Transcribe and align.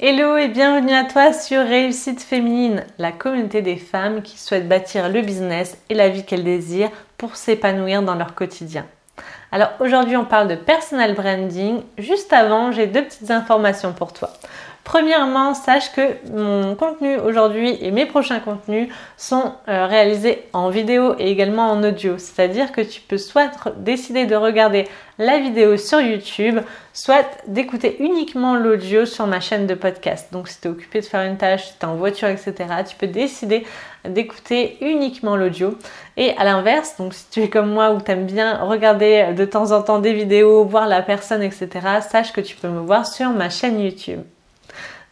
Hello 0.00 0.36
et 0.36 0.46
bienvenue 0.46 0.92
à 0.92 1.02
toi 1.02 1.32
sur 1.32 1.58
Réussite 1.60 2.22
Féminine, 2.22 2.84
la 2.98 3.10
communauté 3.10 3.62
des 3.62 3.74
femmes 3.74 4.22
qui 4.22 4.38
souhaitent 4.38 4.68
bâtir 4.68 5.08
le 5.08 5.22
business 5.22 5.76
et 5.90 5.94
la 5.94 6.08
vie 6.08 6.24
qu'elles 6.24 6.44
désirent 6.44 6.92
pour 7.16 7.34
s'épanouir 7.34 8.02
dans 8.02 8.14
leur 8.14 8.36
quotidien. 8.36 8.86
Alors 9.50 9.70
aujourd'hui 9.80 10.16
on 10.16 10.24
parle 10.24 10.46
de 10.46 10.54
personal 10.54 11.16
branding. 11.16 11.82
Juste 11.98 12.32
avant, 12.32 12.70
j'ai 12.70 12.86
deux 12.86 13.02
petites 13.02 13.32
informations 13.32 13.92
pour 13.92 14.12
toi. 14.12 14.30
Premièrement, 14.88 15.52
sache 15.52 15.92
que 15.92 16.16
mon 16.32 16.74
contenu 16.74 17.18
aujourd'hui 17.18 17.76
et 17.82 17.90
mes 17.90 18.06
prochains 18.06 18.40
contenus 18.40 18.88
sont 19.18 19.52
euh, 19.68 19.84
réalisés 19.84 20.46
en 20.54 20.70
vidéo 20.70 21.14
et 21.18 21.30
également 21.30 21.70
en 21.70 21.84
audio. 21.84 22.16
C'est-à-dire 22.16 22.72
que 22.72 22.80
tu 22.80 23.02
peux 23.02 23.18
soit 23.18 23.50
décider 23.76 24.24
de 24.24 24.34
regarder 24.34 24.88
la 25.18 25.40
vidéo 25.40 25.76
sur 25.76 26.00
YouTube, 26.00 26.60
soit 26.94 27.26
d'écouter 27.48 28.02
uniquement 28.02 28.56
l'audio 28.56 29.04
sur 29.04 29.26
ma 29.26 29.40
chaîne 29.40 29.66
de 29.66 29.74
podcast. 29.74 30.32
Donc 30.32 30.48
si 30.48 30.58
tu 30.58 30.68
es 30.68 30.70
occupé 30.70 31.00
de 31.00 31.04
faire 31.04 31.20
une 31.20 31.36
tâche, 31.36 31.66
si 31.66 31.74
tu 31.78 31.84
es 31.84 31.84
en 31.84 31.96
voiture, 31.96 32.28
etc., 32.28 32.54
tu 32.88 32.96
peux 32.96 33.08
décider 33.08 33.66
d'écouter 34.08 34.78
uniquement 34.80 35.36
l'audio. 35.36 35.76
Et 36.16 36.34
à 36.38 36.44
l'inverse, 36.44 36.96
donc 36.96 37.12
si 37.12 37.26
tu 37.30 37.42
es 37.42 37.50
comme 37.50 37.70
moi 37.70 37.90
ou 37.90 38.00
tu 38.00 38.10
aimes 38.10 38.24
bien 38.24 38.64
regarder 38.64 39.34
de 39.36 39.44
temps 39.44 39.70
en 39.72 39.82
temps 39.82 39.98
des 39.98 40.14
vidéos, 40.14 40.64
voir 40.64 40.88
la 40.88 41.02
personne, 41.02 41.42
etc., 41.42 41.68
sache 42.08 42.32
que 42.32 42.40
tu 42.40 42.56
peux 42.56 42.68
me 42.68 42.80
voir 42.80 43.06
sur 43.06 43.28
ma 43.28 43.50
chaîne 43.50 43.78
YouTube. 43.78 44.22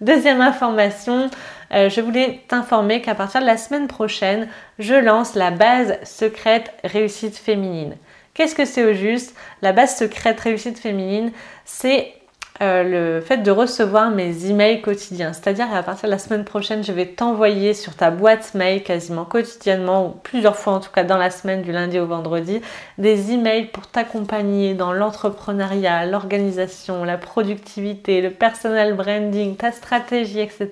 Deuxième 0.03 0.43
information, 0.43 1.31
euh, 1.73 1.89
je 1.89 2.03
voulais 2.03 2.43
t'informer 2.49 3.01
qu'à 3.01 3.15
partir 3.15 3.41
de 3.41 3.47
la 3.47 3.57
semaine 3.57 3.89
prochaine, 3.89 4.49
je 4.79 4.95
lance 4.95 5.35
la 5.35 5.51
base 5.51 5.99
secrète 6.05 6.71
réussite 6.85 7.37
féminine. 7.37 7.97
Qu'est-ce 8.35 8.55
que 8.55 8.67
c'est 8.67 8.85
au 8.85 8.93
juste? 8.93 9.35
La 9.63 9.73
base 9.73 9.97
secrète 9.97 10.39
réussite 10.41 10.79
féminine, 10.79 11.33
c'est 11.65 12.13
euh, 12.62 12.83
le 12.83 13.20
fait 13.20 13.38
de 13.38 13.51
recevoir 13.51 14.10
mes 14.10 14.46
emails 14.46 14.80
quotidiens. 14.80 15.33
C'est-à-dire 15.33 15.73
à 15.74 15.83
partir 15.83 16.09
de 16.09 16.12
la 16.12 16.19
semaine 16.19 16.45
prochaine, 16.45 16.82
je 16.82 16.92
vais 16.92 17.06
t'envoyer 17.06 17.74
sur 17.74 17.95
ta 17.95 18.10
boîte 18.10 18.55
mail 18.55 18.82
quasiment 18.82 19.24
quotidiennement, 19.24 20.07
ou 20.07 20.10
plusieurs 20.23 20.57
fois 20.57 20.74
en 20.74 20.80
tout 20.80 20.90
cas 20.90 21.04
dans 21.04 21.18
la 21.18 21.30
semaine 21.30 21.63
du 21.63 21.73
lundi 21.73 21.98
au 21.98 22.07
vendredi, 22.07 22.63
des 22.96 23.32
emails 23.32 23.66
pour 23.66 23.87
t'accompagner 23.87 24.74
dans 24.74 24.93
l'entrepreneuriat, 24.93 26.07
l'organisation, 26.07 27.04
la 27.04 27.18
productivité, 27.18 28.23
le 28.23 28.30
personal 28.30 28.95
branding, 28.95 29.57
ta 29.57 29.70
stratégie, 29.70 30.41
etc. 30.41 30.70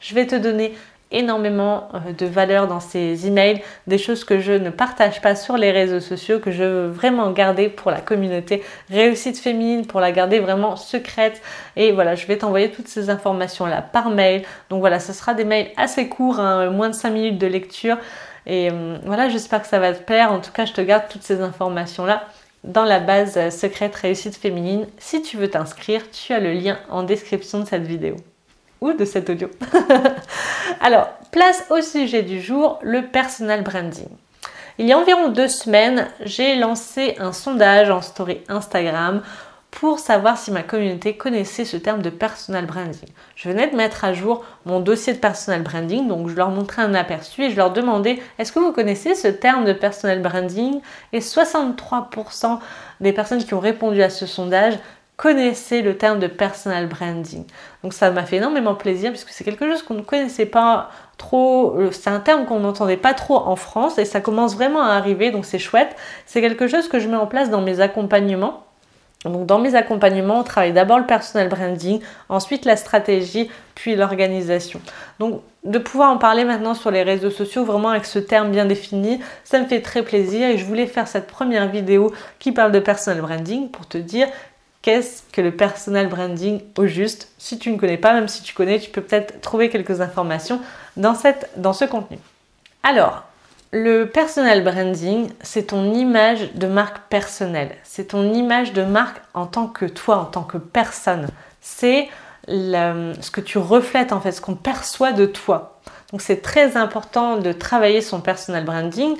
Je 0.00 0.14
vais 0.14 0.26
te 0.26 0.36
donner 0.36 0.74
énormément 1.12 1.88
euh, 1.94 2.12
de 2.12 2.26
valeur 2.26 2.66
dans 2.66 2.80
ces 2.80 3.26
emails, 3.26 3.62
des 3.86 3.98
choses 3.98 4.24
que 4.24 4.38
je 4.38 4.52
ne 4.52 4.70
partage 4.70 5.20
pas 5.20 5.34
sur 5.34 5.56
les 5.56 5.70
réseaux 5.70 6.00
sociaux, 6.00 6.38
que 6.38 6.50
je 6.50 6.62
veux 6.62 6.86
vraiment 6.88 7.30
garder 7.30 7.68
pour 7.68 7.90
la 7.90 8.00
communauté 8.00 8.62
réussite 8.90 9.38
féminine, 9.38 9.86
pour 9.86 10.00
la 10.00 10.12
garder 10.12 10.40
vraiment 10.40 10.76
secrète. 10.76 11.42
Et 11.76 11.92
voilà, 11.92 12.14
je 12.14 12.26
vais 12.26 12.38
t'envoyer 12.38 12.70
toutes 12.70 12.88
ces 12.88 13.10
informations-là 13.10 13.82
par 13.82 14.10
mail. 14.10 14.42
Donc 14.68 14.80
voilà, 14.80 15.00
ce 15.00 15.12
sera 15.12 15.34
des 15.34 15.44
mails 15.44 15.70
assez 15.76 16.08
courts, 16.08 16.40
hein, 16.40 16.70
moins 16.70 16.88
de 16.88 16.94
5 16.94 17.10
minutes 17.10 17.38
de 17.38 17.46
lecture. 17.46 17.96
Et 18.46 18.70
euh, 18.70 18.96
voilà, 19.04 19.28
j'espère 19.28 19.62
que 19.62 19.68
ça 19.68 19.78
va 19.78 19.92
te 19.92 20.02
plaire. 20.02 20.32
En 20.32 20.40
tout 20.40 20.52
cas, 20.52 20.64
je 20.64 20.72
te 20.72 20.80
garde 20.80 21.04
toutes 21.08 21.22
ces 21.22 21.40
informations-là 21.40 22.24
dans 22.64 22.84
la 22.84 23.00
base 23.00 23.36
euh, 23.36 23.50
secrète 23.50 23.94
réussite 23.94 24.36
féminine. 24.36 24.86
Si 24.98 25.22
tu 25.22 25.36
veux 25.36 25.48
t'inscrire, 25.48 26.10
tu 26.10 26.32
as 26.32 26.40
le 26.40 26.52
lien 26.52 26.78
en 26.90 27.02
description 27.02 27.60
de 27.60 27.64
cette 27.66 27.86
vidéo 27.86 28.16
de 28.80 29.04
cet 29.04 29.28
audio. 29.28 29.48
Alors, 30.80 31.10
place 31.30 31.64
au 31.70 31.82
sujet 31.82 32.22
du 32.22 32.40
jour, 32.40 32.78
le 32.82 33.02
personal 33.02 33.62
branding. 33.62 34.08
Il 34.78 34.86
y 34.86 34.92
a 34.92 34.98
environ 34.98 35.28
deux 35.28 35.48
semaines, 35.48 36.08
j'ai 36.24 36.56
lancé 36.56 37.14
un 37.18 37.32
sondage 37.32 37.90
en 37.90 38.00
story 38.00 38.40
Instagram 38.48 39.20
pour 39.70 39.98
savoir 39.98 40.38
si 40.38 40.50
ma 40.50 40.62
communauté 40.62 41.16
connaissait 41.16 41.66
ce 41.66 41.76
terme 41.76 42.00
de 42.00 42.10
personal 42.10 42.64
branding. 42.64 43.08
Je 43.36 43.50
venais 43.50 43.68
de 43.68 43.76
mettre 43.76 44.04
à 44.04 44.14
jour 44.14 44.44
mon 44.64 44.80
dossier 44.80 45.12
de 45.12 45.18
personal 45.18 45.62
branding, 45.62 46.08
donc 46.08 46.28
je 46.28 46.34
leur 46.34 46.48
montrais 46.48 46.82
un 46.82 46.94
aperçu 46.94 47.44
et 47.44 47.50
je 47.50 47.56
leur 47.56 47.72
demandais 47.72 48.18
est-ce 48.38 48.50
que 48.50 48.58
vous 48.58 48.72
connaissez 48.72 49.14
ce 49.14 49.28
terme 49.28 49.66
de 49.66 49.74
personal 49.74 50.22
branding? 50.22 50.80
Et 51.12 51.20
63% 51.20 52.58
des 53.00 53.12
personnes 53.12 53.44
qui 53.44 53.52
ont 53.52 53.60
répondu 53.60 54.02
à 54.02 54.10
ce 54.10 54.26
sondage 54.26 54.78
connaissez 55.20 55.82
le 55.82 55.98
terme 55.98 56.18
de 56.18 56.28
personal 56.28 56.86
branding. 56.86 57.44
Donc 57.82 57.92
ça 57.92 58.10
m'a 58.10 58.24
fait 58.24 58.36
énormément 58.36 58.74
plaisir 58.74 59.10
puisque 59.10 59.28
c'est 59.28 59.44
quelque 59.44 59.68
chose 59.68 59.82
qu'on 59.82 59.92
ne 59.92 60.00
connaissait 60.00 60.46
pas 60.46 60.88
trop, 61.18 61.76
euh, 61.76 61.90
c'est 61.92 62.08
un 62.08 62.20
terme 62.20 62.46
qu'on 62.46 62.60
n'entendait 62.60 62.96
pas 62.96 63.12
trop 63.12 63.36
en 63.36 63.54
France 63.54 63.98
et 63.98 64.06
ça 64.06 64.22
commence 64.22 64.54
vraiment 64.54 64.80
à 64.80 64.94
arriver 64.94 65.30
donc 65.30 65.44
c'est 65.44 65.58
chouette. 65.58 65.94
C'est 66.24 66.40
quelque 66.40 66.66
chose 66.68 66.88
que 66.88 66.98
je 66.98 67.06
mets 67.06 67.18
en 67.18 67.26
place 67.26 67.50
dans 67.50 67.60
mes 67.60 67.80
accompagnements. 67.80 68.64
Donc 69.26 69.44
dans 69.44 69.58
mes 69.58 69.74
accompagnements, 69.74 70.40
on 70.40 70.42
travaille 70.42 70.72
d'abord 70.72 70.98
le 70.98 71.04
personal 71.04 71.50
branding, 71.50 72.00
ensuite 72.30 72.64
la 72.64 72.76
stratégie, 72.76 73.50
puis 73.74 73.96
l'organisation. 73.96 74.80
Donc 75.18 75.42
de 75.64 75.78
pouvoir 75.78 76.10
en 76.10 76.16
parler 76.16 76.46
maintenant 76.46 76.72
sur 76.72 76.90
les 76.90 77.02
réseaux 77.02 77.30
sociaux, 77.30 77.66
vraiment 77.66 77.90
avec 77.90 78.06
ce 78.06 78.18
terme 78.18 78.50
bien 78.50 78.64
défini, 78.64 79.20
ça 79.44 79.60
me 79.60 79.66
fait 79.66 79.82
très 79.82 80.02
plaisir 80.02 80.48
et 80.48 80.56
je 80.56 80.64
voulais 80.64 80.86
faire 80.86 81.06
cette 81.06 81.26
première 81.26 81.68
vidéo 81.68 82.14
qui 82.38 82.52
parle 82.52 82.72
de 82.72 82.80
personal 82.80 83.20
branding 83.20 83.70
pour 83.70 83.86
te 83.86 83.98
dire 83.98 84.26
Qu'est-ce 84.82 85.22
que 85.32 85.42
le 85.42 85.50
personal 85.50 86.08
branding 86.08 86.62
au 86.78 86.86
juste? 86.86 87.28
Si 87.36 87.58
tu 87.58 87.70
ne 87.70 87.76
connais 87.76 87.98
pas, 87.98 88.14
même 88.14 88.28
si 88.28 88.42
tu 88.42 88.54
connais, 88.54 88.78
tu 88.78 88.90
peux 88.90 89.02
peut-être 89.02 89.40
trouver 89.42 89.68
quelques 89.68 90.00
informations 90.00 90.60
dans, 90.96 91.14
ce 91.14 91.84
contenu. 91.84 92.18
Alors, 92.82 93.24
le 93.72 94.06
personal 94.06 94.64
branding, 94.64 95.28
c'est 95.42 95.68
ton 95.68 95.92
image 95.92 96.54
de 96.54 96.66
marque 96.66 97.08
personnelle. 97.10 97.76
C'est 97.84 98.08
ton 98.08 98.32
image 98.32 98.72
de 98.72 98.82
marque 98.82 99.20
en 99.34 99.46
tant 99.46 99.66
que 99.66 99.84
toi, 99.84 100.16
en 100.16 100.24
tant 100.24 100.44
que 100.44 100.56
personne. 100.56 101.28
C'est 101.60 102.08
ce 102.48 103.30
que 103.30 103.42
tu 103.42 103.58
reflètes 103.58 104.12
en 104.12 104.20
fait, 104.20 104.32
ce 104.32 104.40
qu'on 104.40 104.54
perçoit 104.54 105.12
de 105.12 105.26
toi. 105.26 105.78
Donc 106.10 106.22
c'est 106.22 106.40
très 106.40 106.76
important 106.78 107.36
de 107.36 107.52
travailler 107.52 108.00
son 108.00 108.20
personal 108.20 108.64
branding 108.64 109.16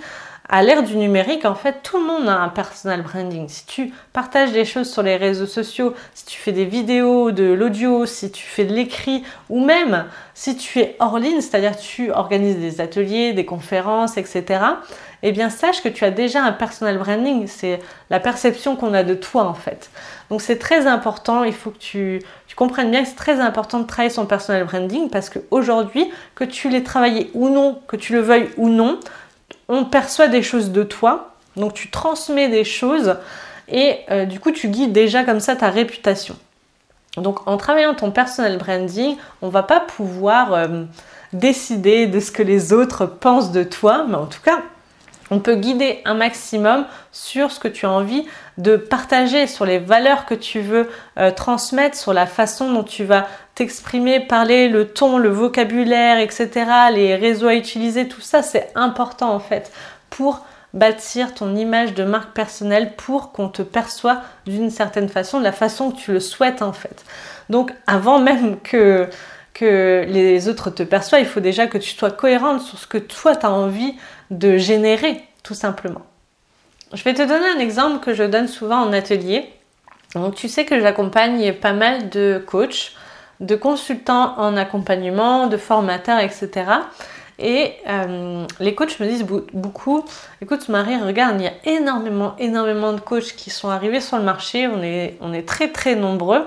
à 0.53 0.65
l'ère 0.65 0.83
du 0.83 0.97
numérique, 0.97 1.45
en 1.45 1.55
fait, 1.55 1.77
tout 1.85 1.97
le 1.97 2.05
monde 2.05 2.29
a 2.29 2.41
un 2.41 2.49
personal 2.49 3.03
branding. 3.03 3.49
Si 3.49 3.65
tu 3.67 3.95
partages 4.13 4.51
des 4.51 4.65
choses 4.65 4.91
sur 4.91 5.01
les 5.01 5.17
réseaux 5.17 5.47
sociaux, 5.47 5.95
si 6.13 6.27
tu 6.27 6.41
fais 6.41 6.51
des 6.51 6.65
vidéos, 6.65 7.31
de 7.31 7.45
l'audio, 7.45 8.05
si 8.05 8.33
tu 8.33 8.45
fais 8.45 8.65
de 8.65 8.75
l'écrit, 8.75 9.23
ou 9.49 9.65
même 9.65 10.07
si 10.35 10.57
tu 10.57 10.81
es 10.81 10.97
hors 10.99 11.21
ligne, 11.21 11.41
c'est-à-dire 11.41 11.77
tu 11.79 12.11
organises 12.11 12.59
des 12.59 12.81
ateliers, 12.81 13.33
des 13.33 13.45
conférences, 13.45 14.17
etc., 14.17 14.61
eh 15.23 15.31
bien 15.31 15.51
sache 15.51 15.83
que 15.83 15.89
tu 15.89 16.05
as 16.05 16.11
déjà 16.11 16.43
un 16.43 16.53
personal 16.53 16.99
branding. 16.99 17.47
C'est 17.47 17.79
la 18.09 18.19
perception 18.19 18.75
qu'on 18.75 18.93
a 18.93 19.05
de 19.05 19.15
toi, 19.15 19.45
en 19.45 19.55
fait. 19.55 19.89
Donc 20.31 20.43
c'est 20.43 20.59
très 20.59 20.89
important, 20.89 21.45
il 21.45 21.53
faut 21.53 21.71
que 21.71 21.79
tu, 21.79 22.23
tu 22.49 22.57
comprennes 22.57 22.91
bien 22.91 23.03
que 23.03 23.09
c'est 23.09 23.15
très 23.15 23.39
important 23.39 23.79
de 23.79 23.87
travailler 23.87 24.11
son 24.11 24.27
personal 24.27 24.65
branding 24.65 25.11
parce 25.11 25.31
qu'aujourd'hui, 25.31 26.11
que 26.35 26.43
tu 26.43 26.71
l'aies 26.71 26.83
travaillé 26.83 27.31
ou 27.35 27.51
non, 27.51 27.81
que 27.87 27.95
tu 27.95 28.15
le 28.15 28.21
veuilles 28.21 28.49
ou 28.57 28.69
non, 28.69 28.99
on 29.71 29.85
perçoit 29.85 30.29
des 30.29 30.43
choses 30.43 30.71
de 30.73 30.83
toi, 30.83 31.31
donc 31.57 31.73
tu 31.73 31.91
transmets 31.91 32.49
des 32.49 32.65
choses 32.65 33.17
et 33.69 34.01
euh, 34.11 34.27
du 34.27 34.41
coup 34.41 34.51
tu 34.51 34.69
guides 34.69 34.93
déjà 34.93 35.25
comme 35.25 35.41
ça 35.41 35.57
ta 35.57 35.71
réputation. 35.71 36.37
Donc 37.17 37.47
en 37.47 37.57
travaillant 37.57 37.95
ton 37.95 38.11
personal 38.11 38.59
branding, 38.59 39.17
on 39.43 39.49
va 39.49 39.63
pas 39.63 39.81
pouvoir 39.81 40.53
euh, 40.53 40.85
décider 41.33 42.07
de 42.07 42.21
ce 42.21 42.33
que 42.33 42.43
les 42.43 42.73
autres 42.73 43.07
pensent 43.07 43.53
de 43.53 43.63
toi, 43.63 44.05
mais 44.09 44.17
en 44.17 44.27
tout 44.27 44.43
cas, 44.45 44.61
on 45.31 45.39
peut 45.39 45.55
guider 45.55 46.01
un 46.05 46.15
maximum 46.15 46.87
sur 47.13 47.53
ce 47.53 47.61
que 47.61 47.69
tu 47.69 47.87
as 47.87 47.91
envie 47.91 48.27
de 48.59 48.77
partager, 48.77 49.47
sur 49.47 49.65
les 49.65 49.79
valeurs 49.79 50.27
que 50.27 50.35
tu 50.35 50.61
veux 50.61 50.91
euh, 51.19 51.31
transmettre, 51.31 51.97
sur 51.97 52.13
la 52.13 52.27
façon 52.27 52.73
dont 52.73 52.83
tu 52.83 53.05
vas 53.05 53.29
t'exprimer, 53.61 54.21
parler, 54.21 54.71
le 54.71 54.89
ton, 54.89 55.19
le 55.19 55.29
vocabulaire, 55.29 56.19
etc., 56.19 56.49
les 56.95 57.15
réseaux 57.15 57.49
à 57.49 57.55
utiliser, 57.55 58.09
tout 58.09 58.23
ça, 58.23 58.43
c'est 58.43 58.71
important 58.75 59.35
en 59.35 59.39
fait 59.39 59.71
pour 60.09 60.47
bâtir 60.73 61.35
ton 61.35 61.55
image 61.55 61.93
de 61.93 62.03
marque 62.03 62.33
personnelle 62.33 62.95
pour 62.97 63.33
qu'on 63.33 63.51
te 63.51 63.61
perçoive 63.61 64.17
d'une 64.47 64.71
certaine 64.71 65.11
façon, 65.11 65.41
de 65.41 65.45
la 65.45 65.53
façon 65.53 65.91
que 65.91 65.99
tu 65.99 66.11
le 66.11 66.21
souhaites 66.21 66.63
en 66.63 66.73
fait. 66.73 67.05
Donc 67.51 67.75
avant 67.87 68.19
même 68.19 68.59
que 68.61 69.09
que 69.53 70.07
les 70.09 70.49
autres 70.49 70.71
te 70.71 70.83
perçoivent, 70.83 71.21
il 71.21 71.27
faut 71.27 71.41
déjà 71.41 71.67
que 71.67 71.77
tu 71.77 71.91
sois 71.91 72.11
cohérente 72.11 72.63
sur 72.63 72.79
ce 72.79 72.87
que 72.87 72.97
toi 72.97 73.37
tu 73.37 73.45
as 73.45 73.51
envie 73.51 73.95
de 74.31 74.57
générer, 74.57 75.23
tout 75.43 75.55
simplement. 75.55 76.07
Je 76.95 77.03
vais 77.03 77.13
te 77.13 77.21
donner 77.21 77.49
un 77.57 77.59
exemple 77.59 78.03
que 78.03 78.15
je 78.15 78.23
donne 78.23 78.49
souvent 78.49 78.81
en 78.81 78.95
atelier. 78.95 79.53
Donc 80.15 80.35
tu 80.35 80.49
sais 80.49 80.65
que 80.65 80.81
j'accompagne 80.81 81.53
pas 81.53 81.75
mal 81.75 82.09
de 82.09 82.43
coachs, 82.47 82.95
de 83.41 83.57
consultants 83.57 84.39
en 84.39 84.57
accompagnement, 84.57 85.47
de 85.47 85.57
formateurs, 85.57 86.21
etc. 86.21 86.65
Et 87.39 87.73
euh, 87.89 88.47
les 88.61 88.75
coachs 88.75 89.01
me 89.01 89.07
disent 89.07 89.25
beaucoup, 89.25 90.05
écoute 90.43 90.69
Marie, 90.69 90.97
regarde, 90.97 91.41
il 91.41 91.45
y 91.45 91.49
a 91.49 91.79
énormément, 91.79 92.35
énormément 92.39 92.93
de 92.93 93.01
coachs 93.01 93.35
qui 93.35 93.49
sont 93.49 93.71
arrivés 93.71 94.03
sur 94.03 94.19
le 94.19 94.25
marché, 94.25 94.69
on 94.69 94.83
est, 94.83 95.49
très 95.49 95.69
très 95.69 95.95
nombreux. 95.97 96.47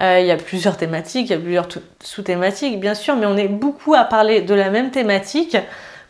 Euh, 0.00 0.20
il 0.20 0.26
y 0.26 0.30
a 0.30 0.36
plusieurs 0.36 0.76
thématiques, 0.76 1.30
il 1.30 1.32
y 1.32 1.36
a 1.36 1.38
plusieurs 1.38 1.68
sous-thématiques, 2.02 2.78
bien 2.78 2.94
sûr, 2.94 3.16
mais 3.16 3.24
on 3.24 3.36
est 3.38 3.48
beaucoup 3.48 3.94
à 3.94 4.04
parler 4.04 4.42
de 4.42 4.52
la 4.52 4.68
même 4.68 4.90
thématique. 4.90 5.56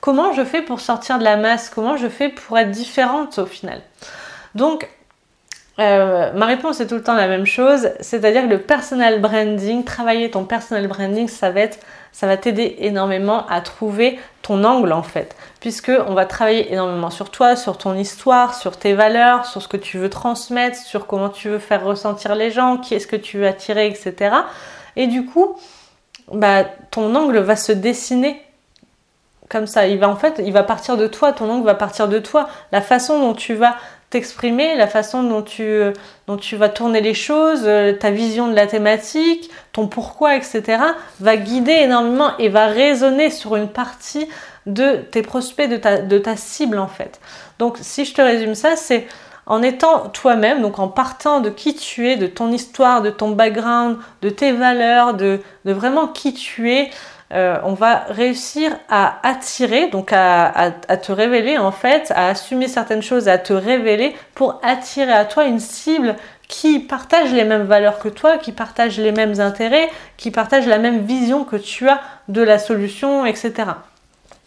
Comment 0.01 0.33
je 0.33 0.45
fais 0.45 0.63
pour 0.63 0.81
sortir 0.81 1.19
de 1.19 1.25
la 1.25 1.37
masse? 1.37 1.71
Comment 1.71 1.97
je 1.97 2.09
fais 2.09 2.31
pour 2.31 2.59
être 2.59 2.73
différente 2.73 3.39
au 3.39 3.47
final? 3.47 3.83
Donc, 4.57 4.89
euh, 5.81 6.33
ma 6.35 6.47
réponse 6.47 6.81
est 6.81 6.87
tout 6.87 6.95
le 6.95 7.03
temps 7.03 7.15
la 7.15 7.27
même 7.27 7.47
chose, 7.47 7.91
c'est-à-dire 7.99 8.43
que 8.43 8.49
le 8.49 8.61
personal 8.61 9.21
branding, 9.21 9.83
travailler 9.83 10.31
ton 10.31 10.45
personal 10.45 10.87
branding, 10.87 11.27
ça 11.27 11.51
va 11.51 12.37
t'aider 12.37 12.77
énormément 12.79 13.45
à 13.49 13.61
trouver 13.61 14.21
ton 14.43 14.63
angle 14.63 14.93
en 14.93 15.03
fait, 15.03 15.35
puisque 15.59 15.91
on 16.07 16.15
va 16.15 16.27
travailler 16.27 16.73
énormément 16.73 17.11
sur 17.11 17.31
toi, 17.31 17.57
sur 17.57 17.77
ton 17.77 17.95
histoire, 17.95 18.55
sur 18.55 18.77
tes 18.77 18.95
valeurs, 18.95 19.47
sur 19.47 19.63
ce 19.63 19.69
que 19.69 19.77
tu 19.77 19.99
veux 19.99 20.11
transmettre, 20.11 20.77
sur 20.77 21.09
comment 21.09 21.29
tu 21.29 21.49
veux 21.49 21.59
faire 21.59 21.85
ressentir 21.85 22.37
les 22.37 22.53
gens, 22.53 22.77
qui 22.77 22.95
est-ce 22.95 23.09
que 23.09 23.17
tu 23.17 23.39
veux 23.39 23.47
attirer, 23.47 23.89
etc. 23.89 24.37
Et 24.95 25.09
du 25.09 25.27
coup, 25.27 25.57
bah, 26.33 26.65
ton 26.93 27.15
angle 27.17 27.39
va 27.39 27.57
se 27.57 27.73
dessiner 27.73 28.41
comme 29.49 29.67
ça. 29.67 29.87
Il 29.87 29.99
va 29.99 30.09
en 30.09 30.17
fait, 30.17 30.41
il 30.45 30.53
va 30.53 30.63
partir 30.63 30.97
de 30.97 31.07
toi, 31.07 31.33
ton 31.33 31.51
angle 31.51 31.65
va 31.65 31.75
partir 31.75 32.09
de 32.09 32.19
toi. 32.19 32.49
La 32.73 32.81
façon 32.81 33.21
dont 33.21 33.35
tu 33.35 33.55
vas 33.55 33.77
t'exprimer, 34.15 34.77
la 34.77 34.87
façon 34.87 35.25
dont 35.25 35.43
tu, 35.43 35.81
dont 36.29 36.37
tu 36.37 36.55
vas 36.55 36.69
tourner 36.69 37.01
les 37.01 37.15
choses, 37.15 37.63
euh, 37.65 37.93
ta 37.93 38.13
vision 38.13 38.47
de 38.47 38.55
la 38.55 38.69
thématique, 38.69 39.51
ton 39.73 39.89
pourquoi, 39.89 40.37
etc., 40.37 40.79
va 41.19 41.37
guider 41.37 41.73
énormément 41.73 42.31
et 42.39 42.49
va 42.49 42.67
résonner 42.67 43.31
sur 43.31 43.57
une 43.57 43.69
partie 43.69 44.29
de 44.67 44.99
tes 45.11 45.23
prospects, 45.23 45.69
de 45.69 46.19
ta, 46.19 46.37
cible 46.37 46.79
en 46.79 46.87
fait. 46.87 47.21
Donc 47.59 47.79
si 47.81 48.05
je 48.05 48.15
te 48.15 48.23
résume 48.23 48.55
ça, 48.55 48.77
c'est 48.77 49.09
en 49.47 49.63
étant 49.63 50.09
toi-même, 50.11 50.63
donc 50.63 50.79
en 50.79 50.87
partant 50.87 51.41
de 51.41 51.51
qui 51.51 51.75
tu 51.75 52.09
es, 52.09 52.15
de 52.15 52.29
ton 52.29 52.53
histoire, 52.53 53.03
de 53.03 53.11
ton 53.11 53.31
background, 53.31 53.97
de 54.23 54.31
tes 54.31 54.53
valeurs, 54.53 55.15
de 55.15 55.41
vraiment 55.65 56.07
qui 56.07 56.35
tu 56.35 56.73
es, 56.73 56.91
euh, 57.33 57.57
on 57.65 57.73
va 57.73 58.05
réussir 58.09 58.71
à 58.89 59.19
attirer, 59.27 59.89
donc 59.89 60.11
à, 60.13 60.71
te 60.71 61.11
révéler 61.11 61.59
en 61.59 61.73
fait, 61.73 62.13
à 62.15 62.29
assumer 62.29 62.69
certaines 62.69 63.03
choses, 63.03 63.29
à 63.29 63.39
te 63.39 63.53
révéler 63.53 64.15
pour 64.35 64.61
attirer 64.63 65.13
à 65.13 65.25
toi 65.25 65.45
une 65.45 65.59
cible 65.59 66.17
qui 66.49 66.79
partage 66.79 67.33
les 67.33 67.45
mêmes 67.45 67.65
valeurs 67.65 67.99
que 67.99 68.09
toi, 68.09 68.37
qui 68.37 68.53
partage 68.53 68.99
les 68.99 69.13
mêmes 69.13 69.41
intérêts, 69.41 69.91
qui 70.17 70.31
partage 70.31 70.67
la 70.67 70.79
même 70.79 71.07
vision 71.07 71.45
que 71.45 71.57
tu 71.57 71.89
as 71.89 72.01
de 72.29 72.43
la 72.43 72.59
solution, 72.59 73.25
etc. 73.25 73.53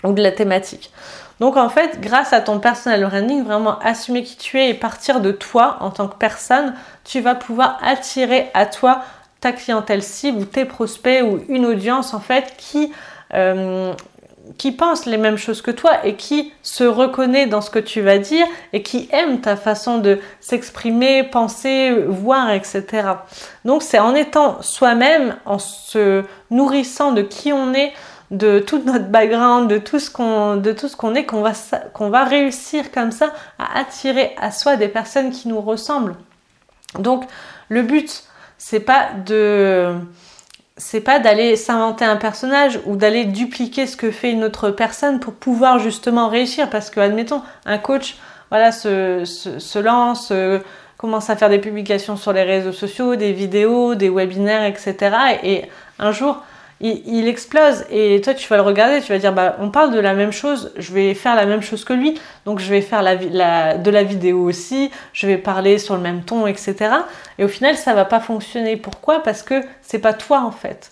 Ou 0.04 0.14
de 0.14 0.22
la 0.22 0.32
thématique. 0.32 0.92
Donc 1.40 1.58
en 1.58 1.70
fait, 1.70 2.00
grâce 2.00 2.34
à 2.34 2.42
ton 2.42 2.60
personal 2.60 3.04
branding, 3.06 3.44
vraiment 3.44 3.78
assumer 3.80 4.24
qui 4.24 4.38
tu 4.38 4.60
es 4.60 4.70
et 4.70 4.74
partir 4.74 5.20
de 5.20 5.32
toi 5.32 5.78
en 5.82 5.92
tant 5.92 6.08
que 6.08 6.16
personne, 6.16 6.74
tu 7.04 7.22
vas 7.22 7.36
pouvoir 7.36 7.80
attirer 7.84 8.50
à 8.54 8.66
toi 8.66 9.02
ta 9.40 9.52
clientèle 9.52 10.04
cible 10.04 10.40
ou 10.40 10.46
tes 10.46 10.66
prospects 10.66 11.24
ou 11.24 11.40
une 11.50 11.66
audience 11.66 12.14
en 12.14 12.20
fait 12.20 12.56
qui, 12.58 12.92
euh, 13.34 13.94
qui 14.58 14.72
pense 14.72 15.06
les 15.06 15.18
mêmes 15.18 15.38
choses 15.38 15.62
que 15.62 15.72
toi 15.72 16.06
et 16.06 16.16
qui 16.16 16.52
se 16.64 16.84
reconnaît 16.84 17.46
dans 17.46 17.62
ce 17.62 17.70
que 17.70 17.80
tu 17.80 18.02
vas 18.02 18.18
dire 18.18 18.46
et 18.74 18.82
qui 18.82 19.10
aime 19.12 19.42
ta 19.42 19.56
façon 19.56 20.00
de 20.00 20.20
s'exprimer, 20.40 21.24
penser, 21.24 21.92
voir, 22.08 22.52
etc. 22.52 22.86
Donc 23.66 23.84
c'est 23.84 24.00
en 24.00 24.16
étant 24.16 24.62
soi-même, 24.62 25.36
en 25.46 25.60
se 25.60 26.24
nourrissant 26.50 27.12
de 27.12 27.22
qui 27.22 27.54
on 27.54 27.74
est, 27.74 27.94
de 28.32 28.60
tout 28.60 28.80
notre 28.80 29.06
background, 29.06 29.70
de 29.70 29.78
tout 29.78 30.00
ce 30.00 30.10
qu'on, 30.10 30.58
de 30.58 30.74
tout 30.74 30.88
ce 30.88 30.98
qu'on 30.98 31.16
est, 31.16 31.26
qu'on 31.26 31.42
va, 31.42 31.54
qu'on 31.94 32.10
va 32.10 32.26
réussir 32.26 32.92
comme 32.92 33.12
ça 33.12 33.32
à 33.58 33.80
attirer 33.80 34.36
à 34.42 34.52
soi 34.52 34.76
des 34.76 34.90
personnes 34.90 35.32
qui 35.32 35.48
nous 35.48 35.62
ressemblent. 35.62 36.16
Donc 37.00 37.24
le 37.70 37.84
but, 37.84 38.24
c'est 38.58 38.80
pas 38.80 39.10
de 39.26 39.94
c'est 40.78 41.02
pas 41.02 41.20
d'aller 41.20 41.56
s'inventer 41.56 42.06
un 42.06 42.18
personnage 42.18 42.80
ou 42.86 42.96
d'aller 42.96 43.26
dupliquer 43.26 43.88
ce 43.88 43.98
que 43.98 44.12
fait 44.12 44.32
une 44.32 44.44
autre 44.44 44.70
personne 44.70 45.20
pour 45.20 45.34
pouvoir 45.34 45.80
justement 45.80 46.28
réussir. 46.28 46.70
Parce 46.70 46.92
que 46.92 47.00
admettons 47.00 47.42
un 47.66 47.80
coach 47.80 48.18
voilà 48.50 48.72
se, 48.72 49.80
lance 49.80 50.30
euh, 50.32 50.60
commence 50.98 51.30
à 51.30 51.36
faire 51.36 51.50
des 51.50 51.60
publications 51.60 52.16
sur 52.16 52.34
les 52.34 52.44
réseaux 52.44 52.72
sociaux 52.72 53.16
des 53.16 53.34
vidéos 53.34 53.96
des 53.96 54.10
webinaires 54.10 54.64
etc 54.64 55.16
et 55.44 55.66
un 56.00 56.12
jour 56.12 56.42
il, 56.80 57.28
explose 57.28 57.86
et 57.90 58.22
toi 58.22 58.34
tu 58.36 58.48
vas 58.48 58.58
le 58.58 58.62
regarder, 58.62 59.02
tu 59.02 59.12
vas 59.12 59.18
dire 59.18 59.34
bah 59.34 59.56
on 59.60 59.72
parle 59.72 59.92
de 59.92 60.00
la 60.00 60.14
même 60.14 60.32
chose, 60.32 60.72
je 60.78 60.94
vais 60.94 61.14
faire 61.16 61.36
la 61.36 61.46
même 61.46 61.62
chose 61.62 61.84
que 61.84 61.94
lui, 61.94 62.20
donc 62.46 62.60
je 62.60 62.70
vais 62.70 62.82
faire 62.82 63.02
de 63.02 63.90
la 63.90 64.04
vidéo 64.04 64.44
aussi, 64.44 64.92
je 65.14 65.26
vais 65.26 65.38
parler 65.38 65.80
sur 65.80 65.96
le 65.96 66.02
même 66.02 66.22
ton, 66.22 66.46
etc. 66.46 66.76
Et 67.40 67.44
au 67.44 67.48
final 67.48 67.76
ça 67.76 67.94
va 67.94 68.06
pas 68.06 68.20
fonctionner. 68.20 68.78
Pourquoi? 68.78 69.24
Parce 69.24 69.42
que 69.42 69.64
c'est 69.82 70.00
pas 70.00 70.14
toi 70.14 70.42
en 70.42 70.52
fait. 70.52 70.92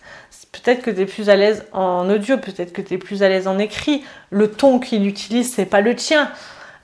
Peut-être 0.52 0.82
que 0.82 0.92
tu 0.92 1.02
es 1.02 1.06
plus 1.06 1.30
à 1.30 1.36
l'aise 1.36 1.66
en 1.74 2.10
audio, 2.10 2.38
peut-être 2.38 2.74
que 2.74 2.82
tu 2.82 2.96
es 2.96 2.98
plus 2.98 3.22
à 3.22 3.30
l'aise 3.30 3.48
en 3.48 3.60
écrit. 3.60 4.04
Le 4.32 4.50
ton 4.50 4.80
qu'il 4.80 5.06
utilise, 5.06 5.54
c'est 5.54 5.66
pas 5.66 5.82
le 5.82 5.96
tien. 5.96 6.32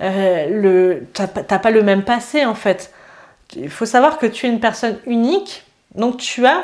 Euh, 0.02 1.00
t'as, 1.14 1.28
pas 1.60 1.72
le 1.72 1.82
même 1.82 2.04
passé 2.04 2.46
en 2.46 2.56
fait. 2.56 2.94
Il 3.56 3.70
faut 3.70 3.86
savoir 3.86 4.18
que 4.18 4.26
tu 4.26 4.46
es 4.46 4.50
une 4.50 4.60
personne 4.60 4.98
unique, 5.06 5.64
donc 5.96 6.18
tu 6.18 6.46
as 6.46 6.64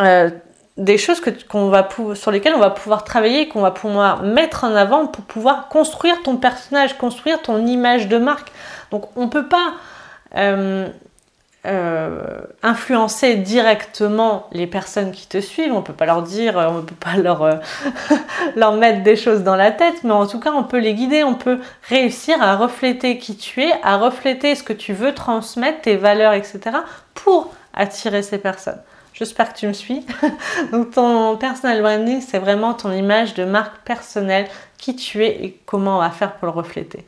euh, 0.00 0.30
des 0.76 0.98
choses 0.98 1.20
que, 1.20 1.30
va 1.68 1.88
sur 2.14 2.30
lesquelles 2.30 2.54
on 2.54 2.60
va 2.60 2.70
pouvoir 2.70 3.04
travailler, 3.04 3.48
qu'on 3.48 3.62
va 3.62 3.70
pouvoir 3.70 4.22
mettre 4.22 4.64
en 4.64 4.74
avant 4.74 5.06
pour 5.06 5.24
pouvoir 5.24 5.68
construire 5.68 6.22
ton 6.22 6.36
personnage, 6.36 6.98
construire 6.98 7.40
ton 7.40 7.66
image 7.66 8.08
de 8.08 8.18
marque. 8.18 8.52
Donc 8.90 9.04
on 9.16 9.24
ne 9.24 9.30
peut 9.30 9.46
pas 9.46 9.72
euh, 10.36 10.88
euh, 11.66 12.20
influencer 12.62 13.36
directement 13.36 14.48
les 14.52 14.66
personnes 14.66 15.12
qui 15.12 15.26
te 15.26 15.40
suivent, 15.40 15.72
on 15.72 15.78
ne 15.78 15.84
peut 15.84 15.94
pas 15.94 16.04
leur 16.04 16.22
dire, 16.22 16.56
on 16.56 16.74
ne 16.74 16.82
peut 16.82 16.94
pas 16.94 17.16
leur, 17.16 17.42
euh, 17.42 17.54
leur 18.56 18.74
mettre 18.74 19.02
des 19.02 19.16
choses 19.16 19.42
dans 19.42 19.56
la 19.56 19.70
tête, 19.70 20.04
mais 20.04 20.12
en 20.12 20.26
tout 20.26 20.38
cas 20.38 20.52
on 20.52 20.62
peut 20.62 20.78
les 20.78 20.92
guider, 20.92 21.24
on 21.24 21.34
peut 21.34 21.58
réussir 21.88 22.40
à 22.42 22.54
refléter 22.54 23.16
qui 23.16 23.36
tu 23.36 23.62
es, 23.62 23.72
à 23.82 23.96
refléter 23.96 24.54
ce 24.54 24.62
que 24.62 24.74
tu 24.74 24.92
veux 24.92 25.14
transmettre, 25.14 25.80
tes 25.80 25.96
valeurs, 25.96 26.34
etc. 26.34 26.60
pour 27.14 27.52
attirer 27.72 28.22
ces 28.22 28.38
personnes. 28.38 28.80
J'espère 29.18 29.52
que 29.52 29.58
tu 29.58 29.66
me 29.66 29.72
suis. 29.72 30.04
Donc 30.72 30.90
ton 30.90 31.36
personal 31.38 31.80
branding, 31.80 32.20
c'est 32.20 32.38
vraiment 32.38 32.74
ton 32.74 32.92
image 32.92 33.32
de 33.32 33.44
marque 33.44 33.78
personnelle, 33.78 34.46
qui 34.76 34.94
tu 34.94 35.24
es 35.24 35.44
et 35.44 35.60
comment 35.64 35.96
on 35.96 36.00
va 36.00 36.10
faire 36.10 36.34
pour 36.34 36.46
le 36.46 36.52
refléter. 36.52 37.04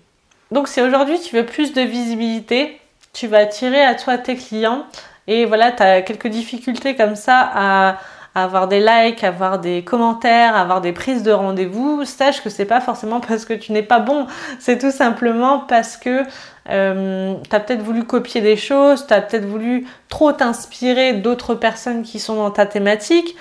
Donc 0.50 0.68
si 0.68 0.80
aujourd'hui 0.80 1.20
tu 1.20 1.36
veux 1.36 1.44
plus 1.44 1.74
de 1.74 1.82
visibilité, 1.82 2.80
tu 3.12 3.26
vas 3.26 3.38
attirer 3.38 3.82
à 3.82 3.94
toi 3.94 4.16
tes 4.16 4.36
clients 4.36 4.86
et 5.26 5.44
voilà, 5.44 5.70
tu 5.70 5.82
as 5.82 6.00
quelques 6.00 6.28
difficultés 6.28 6.96
comme 6.96 7.14
ça 7.14 7.50
à, 7.54 7.98
avoir 8.42 8.68
des 8.68 8.80
likes, 8.80 9.24
avoir 9.24 9.58
des 9.58 9.82
commentaires, 9.84 10.56
avoir 10.56 10.80
des 10.80 10.92
prises 10.92 11.22
de 11.22 11.32
rendez-vous, 11.32 12.04
sache 12.04 12.42
que 12.42 12.50
c'est 12.50 12.64
pas 12.64 12.80
forcément 12.80 13.20
parce 13.20 13.44
que 13.44 13.54
tu 13.54 13.72
n'es 13.72 13.82
pas 13.82 14.00
bon, 14.00 14.26
c'est 14.58 14.78
tout 14.78 14.90
simplement 14.90 15.60
parce 15.60 15.96
que 15.96 16.22
euh, 16.70 17.34
tu 17.48 17.56
as 17.56 17.60
peut-être 17.60 17.82
voulu 17.82 18.04
copier 18.04 18.40
des 18.40 18.56
choses, 18.56 19.06
tu 19.06 19.14
as 19.14 19.20
peut-être 19.20 19.46
voulu 19.46 19.86
trop 20.08 20.32
t'inspirer 20.32 21.14
d'autres 21.14 21.54
personnes 21.54 22.02
qui 22.02 22.18
sont 22.18 22.36
dans 22.36 22.50
ta 22.50 22.66
thématique. 22.66 23.36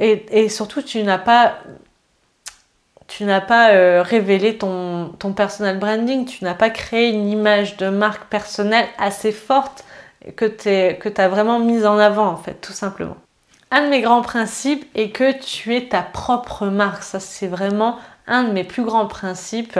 Et, 0.00 0.48
surtout 0.48 0.80
tu 0.80 1.02
n'as 1.02 1.18
pas 1.18 1.54
tu 3.08 3.24
n'as 3.24 3.40
pas 3.40 3.70
euh, 3.70 4.02
révélé 4.02 4.58
ton, 4.58 5.08
ton 5.18 5.32
personal 5.32 5.78
branding, 5.78 6.24
tu 6.24 6.44
n'as 6.44 6.54
pas 6.54 6.70
créé 6.70 7.08
une 7.08 7.28
image 7.28 7.78
de 7.78 7.88
marque 7.88 8.28
personnelle 8.28 8.86
assez 8.98 9.32
forte 9.32 9.84
que 10.36 10.44
tu 10.46 11.20
as 11.20 11.28
vraiment 11.28 11.58
mise 11.58 11.86
en 11.86 11.98
avant 11.98 12.26
en 12.26 12.36
fait, 12.36 12.60
tout 12.60 12.72
simplement. 12.72 13.16
Un 13.70 13.82
de 13.82 13.88
mes 13.88 14.00
grands 14.00 14.22
principes 14.22 14.86
est 14.94 15.10
que 15.10 15.32
tu 15.38 15.76
es 15.76 15.88
ta 15.88 16.02
propre 16.02 16.66
marque. 16.66 17.02
Ça, 17.02 17.20
c'est 17.20 17.46
vraiment 17.46 17.98
un 18.26 18.44
de 18.44 18.52
mes 18.52 18.64
plus 18.64 18.82
grands 18.82 19.06
principes 19.06 19.78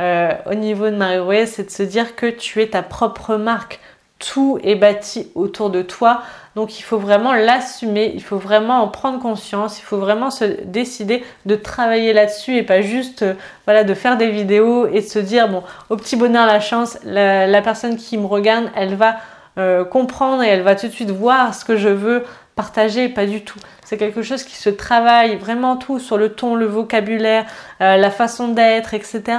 euh, 0.00 0.32
au 0.46 0.54
niveau 0.54 0.86
de 0.90 0.96
MaryWay, 0.96 1.46
c'est 1.46 1.64
de 1.64 1.70
se 1.70 1.82
dire 1.82 2.16
que 2.16 2.26
tu 2.26 2.62
es 2.62 2.68
ta 2.68 2.82
propre 2.82 3.36
marque. 3.36 3.80
Tout 4.18 4.58
est 4.62 4.76
bâti 4.76 5.30
autour 5.34 5.70
de 5.70 5.82
toi. 5.82 6.22
Donc 6.54 6.78
il 6.78 6.82
faut 6.82 6.98
vraiment 6.98 7.32
l'assumer, 7.32 8.12
il 8.14 8.22
faut 8.22 8.38
vraiment 8.38 8.80
en 8.80 8.88
prendre 8.88 9.18
conscience, 9.18 9.80
il 9.80 9.82
faut 9.82 9.98
vraiment 9.98 10.30
se 10.30 10.44
décider 10.64 11.24
de 11.46 11.56
travailler 11.56 12.12
là-dessus 12.12 12.56
et 12.56 12.62
pas 12.62 12.80
juste 12.80 13.22
euh, 13.22 13.34
voilà, 13.64 13.82
de 13.82 13.94
faire 13.94 14.16
des 14.16 14.30
vidéos 14.30 14.86
et 14.86 15.00
de 15.00 15.06
se 15.06 15.18
dire 15.18 15.48
bon, 15.48 15.64
au 15.90 15.96
petit 15.96 16.14
bonheur 16.14 16.46
la 16.46 16.60
chance, 16.60 16.98
la, 17.04 17.60
personne 17.62 17.96
qui 17.96 18.16
me 18.16 18.26
regarde, 18.26 18.70
elle 18.76 18.94
va 18.94 19.16
euh, 19.58 19.84
comprendre 19.84 20.44
et 20.44 20.48
elle 20.48 20.62
va 20.62 20.76
tout 20.76 20.86
de 20.86 20.92
suite 20.92 21.10
voir 21.10 21.54
ce 21.54 21.64
que 21.64 21.76
je 21.76 21.88
veux 21.88 22.24
partager, 22.54 23.08
pas 23.08 23.26
du 23.26 23.42
tout. 23.42 23.58
C'est 23.84 23.96
quelque 23.96 24.22
chose 24.22 24.44
qui 24.44 24.56
se 24.56 24.70
travaille 24.70 25.36
vraiment 25.36 25.76
tout 25.76 25.98
sur 25.98 26.18
le 26.18 26.32
ton, 26.32 26.54
le 26.54 26.66
vocabulaire, 26.66 27.46
la 27.80 28.10
façon 28.10 28.48
d'être, 28.48 28.94
etc 28.94 29.38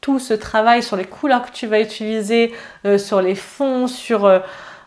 tout 0.00 0.18
ce 0.18 0.34
travail 0.34 0.82
sur 0.82 0.96
les 0.96 1.04
couleurs 1.04 1.44
que 1.44 1.52
tu 1.52 1.66
vas 1.66 1.80
utiliser, 1.80 2.54
euh, 2.84 2.98
sur 2.98 3.20
les 3.20 3.34
fonds, 3.34 3.86
sur 3.86 4.24
euh, 4.24 4.38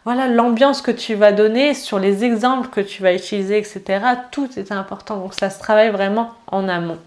voilà 0.06 0.28
l'ambiance 0.28 0.82
que 0.82 0.92
tu 0.92 1.16
vas 1.16 1.32
donner, 1.32 1.74
sur 1.74 2.00
les 2.00 2.24
exemples 2.24 2.70
que 2.70 2.82
tu 2.82 3.04
vas 3.04 3.14
utiliser, 3.14 3.58
etc. 3.58 4.04
Tout 4.32 4.50
est 4.58 4.72
important. 4.72 5.18
Donc 5.18 5.34
ça 5.34 5.50
se 5.50 5.60
travaille 5.60 5.92
vraiment 5.92 6.32
en 6.48 6.68
amont. 6.68 6.98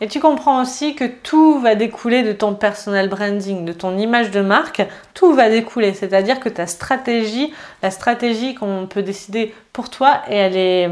Et 0.00 0.08
tu 0.08 0.18
comprends 0.18 0.62
aussi 0.62 0.94
que 0.94 1.04
tout 1.04 1.60
va 1.60 1.74
découler 1.74 2.22
de 2.22 2.32
ton 2.32 2.54
personal 2.54 3.08
branding, 3.08 3.64
de 3.64 3.72
ton 3.72 3.98
image 3.98 4.30
de 4.30 4.40
marque, 4.40 4.82
tout 5.12 5.34
va 5.34 5.50
découler. 5.50 5.92
C'est-à-dire 5.92 6.40
que 6.40 6.48
ta 6.48 6.66
stratégie, 6.66 7.52
la 7.82 7.90
stratégie 7.90 8.54
qu'on 8.54 8.86
peut 8.88 9.02
décider 9.02 9.54
pour 9.72 9.90
toi, 9.90 10.22
et 10.30 10.36
elle 10.36 10.56
est 10.56 10.90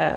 euh, 0.00 0.10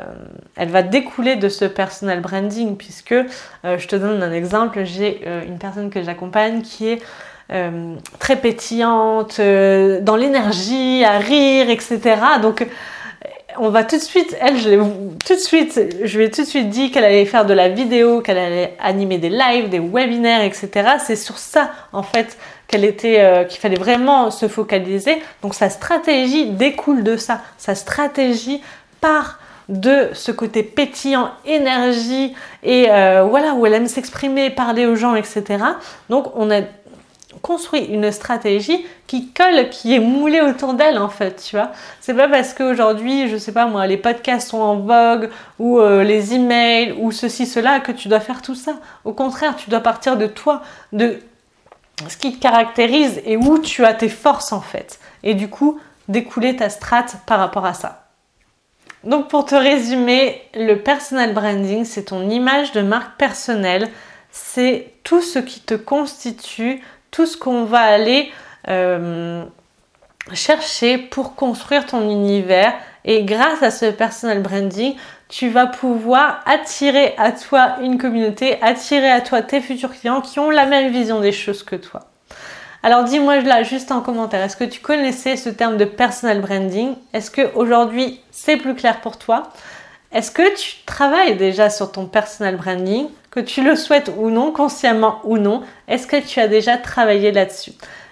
elle 0.55 0.69
va 0.69 0.81
découler 0.81 1.35
de 1.35 1.49
ce 1.49 1.65
personal 1.65 2.21
branding 2.21 2.77
puisque 2.77 3.11
euh, 3.11 3.77
je 3.77 3.87
te 3.87 3.95
donne 3.95 4.23
un 4.23 4.31
exemple, 4.31 4.83
j'ai 4.85 5.21
euh, 5.25 5.43
une 5.45 5.57
personne 5.57 5.89
que 5.89 6.01
j'accompagne 6.01 6.61
qui 6.61 6.89
est 6.89 7.01
très 8.17 8.37
pétillante, 8.37 9.39
dans 9.39 10.15
l'énergie, 10.15 11.03
à 11.03 11.19
rire, 11.19 11.69
etc. 11.69 11.99
Donc 12.41 12.65
on 13.57 13.69
va 13.69 13.83
tout 13.83 13.97
de 13.97 14.01
suite, 14.01 14.35
elle, 14.39 14.57
je 14.57 14.69
tout 15.25 15.33
de 15.33 15.39
suite, 15.39 15.79
je 16.03 16.17
lui 16.17 16.25
ai 16.25 16.31
tout 16.31 16.41
de 16.41 16.47
suite 16.47 16.69
dit 16.69 16.91
qu'elle 16.91 17.03
allait 17.03 17.25
faire 17.25 17.45
de 17.45 17.53
la 17.53 17.69
vidéo, 17.69 18.21
qu'elle 18.21 18.37
allait 18.37 18.75
animer 18.79 19.17
des 19.17 19.29
lives, 19.29 19.69
des 19.69 19.79
webinaires, 19.79 20.43
etc. 20.43 20.69
C'est 21.03 21.15
sur 21.15 21.37
ça, 21.37 21.71
en 21.91 22.03
fait, 22.03 22.37
qu'elle 22.67 22.85
était, 22.85 23.45
qu'il 23.49 23.59
fallait 23.59 23.77
vraiment 23.77 24.31
se 24.31 24.47
focaliser. 24.47 25.21
Donc 25.41 25.53
sa 25.53 25.69
stratégie 25.69 26.47
découle 26.47 27.03
de 27.03 27.17
ça. 27.17 27.41
Sa 27.57 27.75
stratégie 27.75 28.61
part 29.01 29.39
de 29.69 30.09
ce 30.13 30.31
côté 30.31 30.61
pétillant, 30.63 31.29
énergie 31.45 32.33
et 32.63 32.85
voilà 32.85 33.53
où 33.55 33.65
elle 33.65 33.73
aime 33.73 33.87
s'exprimer, 33.87 34.49
parler 34.49 34.85
aux 34.85 34.95
gens, 34.95 35.15
etc. 35.15 35.43
Donc 36.09 36.27
on 36.35 36.51
a 36.51 36.61
construit 37.41 37.81
une 37.85 38.11
stratégie 38.11 38.85
qui 39.07 39.29
colle, 39.29 39.69
qui 39.69 39.93
est 39.93 39.99
moulée 39.99 40.41
autour 40.41 40.73
d'elle 40.73 40.97
en 40.97 41.09
fait, 41.09 41.43
tu 41.43 41.55
vois. 41.55 41.71
C'est 42.01 42.13
pas 42.13 42.27
parce 42.27 42.53
qu'aujourd'hui, 42.53 43.29
je 43.29 43.37
sais 43.37 43.51
pas 43.51 43.65
moi, 43.65 43.87
les 43.87 43.97
podcasts 43.97 44.49
sont 44.49 44.59
en 44.59 44.77
vogue 44.77 45.29
ou 45.59 45.79
euh, 45.79 46.03
les 46.03 46.33
emails 46.33 46.93
ou 46.99 47.11
ceci, 47.11 47.45
cela 47.45 47.79
que 47.79 47.91
tu 47.91 48.07
dois 48.07 48.19
faire 48.19 48.41
tout 48.41 48.55
ça. 48.55 48.75
Au 49.05 49.13
contraire, 49.13 49.55
tu 49.55 49.69
dois 49.69 49.81
partir 49.81 50.17
de 50.17 50.27
toi, 50.27 50.61
de 50.91 51.19
ce 52.07 52.17
qui 52.17 52.33
te 52.33 52.41
caractérise 52.41 53.21
et 53.25 53.37
où 53.37 53.59
tu 53.59 53.85
as 53.85 53.93
tes 53.93 54.09
forces 54.09 54.51
en 54.51 54.61
fait. 54.61 54.99
Et 55.23 55.33
du 55.33 55.49
coup, 55.49 55.79
découler 56.07 56.55
ta 56.55 56.69
strate 56.69 57.17
par 57.25 57.39
rapport 57.39 57.65
à 57.65 57.73
ça. 57.73 58.03
Donc 59.03 59.27
pour 59.27 59.45
te 59.45 59.55
résumer, 59.55 60.41
le 60.53 60.75
personal 60.75 61.33
branding, 61.33 61.83
c'est 61.83 62.05
ton 62.05 62.29
image 62.29 62.71
de 62.71 62.81
marque 62.81 63.17
personnelle, 63.17 63.89
c'est 64.31 64.93
tout 65.03 65.21
ce 65.21 65.39
qui 65.39 65.59
te 65.59 65.73
constitue, 65.73 66.81
tout 67.13 67.25
ce 67.25 67.37
qu'on 67.37 67.63
va 67.63 67.79
aller 67.79 68.31
euh, 68.67 69.45
chercher 70.33 70.97
pour 70.97 71.35
construire 71.35 71.85
ton 71.85 72.09
univers. 72.09 72.73
Et 73.05 73.23
grâce 73.23 73.61
à 73.61 73.71
ce 73.71 73.85
personal 73.85 74.41
branding, 74.41 74.95
tu 75.29 75.49
vas 75.49 75.67
pouvoir 75.67 76.41
attirer 76.45 77.13
à 77.17 77.31
toi 77.31 77.75
une 77.81 77.97
communauté, 77.97 78.61
attirer 78.61 79.09
à 79.09 79.21
toi 79.21 79.41
tes 79.41 79.61
futurs 79.61 79.91
clients 79.91 80.21
qui 80.21 80.39
ont 80.39 80.49
la 80.49 80.65
même 80.65 80.91
vision 80.91 81.19
des 81.19 81.31
choses 81.31 81.63
que 81.63 81.75
toi. 81.75 82.01
Alors 82.81 83.03
dis-moi 83.03 83.39
là 83.41 83.63
juste 83.63 83.91
en 83.91 84.01
commentaire, 84.01 84.41
est-ce 84.41 84.57
que 84.57 84.63
tu 84.63 84.81
connaissais 84.81 85.37
ce 85.37 85.49
terme 85.49 85.77
de 85.77 85.85
personal 85.85 86.41
branding? 86.41 86.95
Est-ce 87.13 87.31
que 87.31 87.53
aujourd'hui 87.55 88.19
c'est 88.31 88.57
plus 88.57 88.75
clair 88.75 88.99
pour 89.01 89.17
toi? 89.17 89.43
Est-ce 90.11 90.31
que 90.31 90.55
tu 90.55 90.83
travailles 90.85 91.35
déjà 91.35 91.69
sur 91.69 91.91
ton 91.91 92.05
personal 92.05 92.55
branding? 92.57 93.07
Que 93.33 93.39
tu 93.39 93.63
le 93.63 93.75
souhaites 93.75 94.11
ou 94.17 94.29
non, 94.29 94.51
consciemment 94.51 95.19
ou 95.23 95.39
non, 95.39 95.63
est-ce 95.87 96.05
que 96.05 96.17
tu 96.17 96.39
as 96.39 96.47
déjà 96.47 96.77
travaillé 96.77 97.31
là-dessus? 97.31 97.71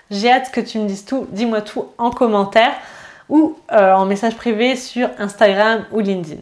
J'ai 0.10 0.32
hâte 0.32 0.52
que 0.52 0.60
tu 0.60 0.80
me 0.80 0.88
dises 0.88 1.06
tout, 1.06 1.28
dis-moi 1.30 1.62
tout 1.62 1.86
en 2.00 2.10
commentaire 2.10 2.74
ou 3.30 3.56
euh, 3.72 3.94
en 3.94 4.06
message 4.06 4.36
privé 4.36 4.76
sur 4.76 5.10
Instagram 5.20 5.86
ou 5.92 6.00
LinkedIn. 6.00 6.42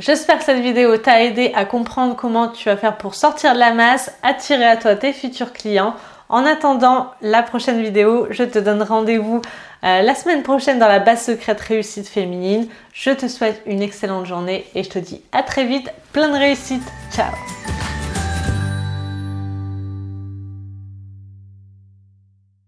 J'espère 0.00 0.38
que 0.38 0.44
cette 0.44 0.60
vidéo 0.60 0.96
t'a 0.98 1.22
aidé 1.22 1.52
à 1.54 1.64
comprendre 1.64 2.16
comment 2.16 2.48
tu 2.48 2.68
vas 2.68 2.76
faire 2.76 2.98
pour 2.98 3.14
sortir 3.14 3.54
de 3.54 3.60
la 3.60 3.72
masse, 3.72 4.12
attirer 4.22 4.66
à 4.66 4.76
toi 4.76 4.96
tes 4.96 5.12
futurs 5.12 5.52
clients. 5.52 5.94
En 6.28 6.44
attendant 6.44 7.12
la 7.22 7.44
prochaine 7.44 7.80
vidéo, 7.80 8.26
je 8.30 8.42
te 8.42 8.58
donne 8.58 8.82
rendez-vous 8.82 9.40
euh, 9.84 10.02
la 10.02 10.14
semaine 10.16 10.42
prochaine 10.42 10.80
dans 10.80 10.88
la 10.88 10.98
base 10.98 11.24
secrète 11.24 11.60
réussite 11.60 12.08
féminine. 12.08 12.66
Je 12.92 13.10
te 13.10 13.28
souhaite 13.28 13.62
une 13.66 13.82
excellente 13.82 14.26
journée 14.26 14.66
et 14.74 14.82
je 14.82 14.90
te 14.90 14.98
dis 14.98 15.22
à 15.30 15.44
très 15.44 15.64
vite, 15.64 15.88
plein 16.12 16.28
de 16.28 16.36
réussite. 16.36 16.82
Ciao 17.12 17.30